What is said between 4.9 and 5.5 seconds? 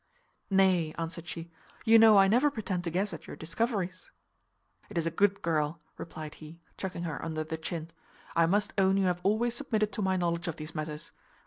is a good